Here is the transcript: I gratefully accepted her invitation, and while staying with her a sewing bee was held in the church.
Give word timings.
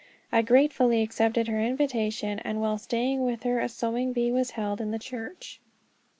I 0.31 0.41
gratefully 0.41 1.03
accepted 1.03 1.47
her 1.47 1.61
invitation, 1.63 2.39
and 2.39 2.59
while 2.59 2.79
staying 2.79 3.21
with 3.23 3.43
her 3.43 3.59
a 3.59 3.69
sewing 3.69 4.13
bee 4.13 4.31
was 4.31 4.49
held 4.57 4.81
in 4.81 4.89
the 4.89 4.97
church. 4.97 5.61